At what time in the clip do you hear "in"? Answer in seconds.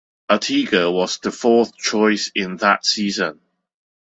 2.33-2.57